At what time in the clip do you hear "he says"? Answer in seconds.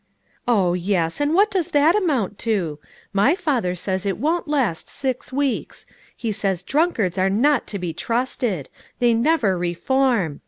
6.17-6.63